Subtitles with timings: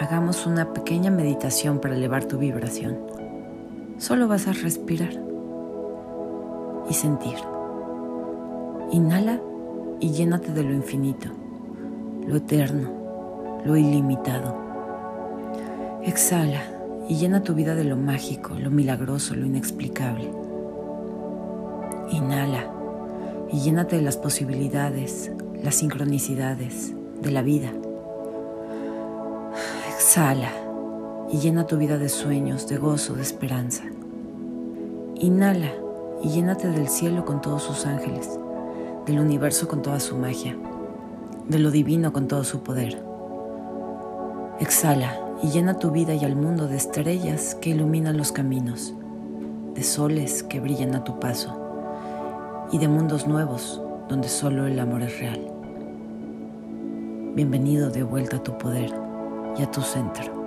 [0.00, 2.98] hagamos una pequeña meditación para elevar tu vibración.
[3.98, 5.12] Solo vas a respirar
[6.88, 7.36] y sentir.
[8.92, 9.40] Inhala
[10.00, 11.28] y llénate de lo infinito,
[12.26, 12.90] lo eterno,
[13.64, 14.54] lo ilimitado.
[16.02, 16.62] Exhala
[17.08, 20.30] y llena tu vida de lo mágico, lo milagroso, lo inexplicable.
[22.10, 22.70] Inhala
[23.50, 25.32] y llénate de las posibilidades,
[25.62, 27.72] las sincronicidades de la vida.
[30.16, 30.50] Exhala
[31.30, 33.82] y llena tu vida de sueños, de gozo, de esperanza.
[35.16, 35.70] Inhala
[36.22, 38.30] y llénate del cielo con todos sus ángeles,
[39.04, 40.56] del universo con toda su magia,
[41.50, 42.98] de lo divino con todo su poder.
[44.58, 48.94] Exhala y llena tu vida y al mundo de estrellas que iluminan los caminos,
[49.74, 51.60] de soles que brillan a tu paso
[52.72, 55.46] y de mundos nuevos donde solo el amor es real.
[57.34, 59.05] Bienvenido de vuelta a tu poder
[59.58, 60.45] y a tu centro.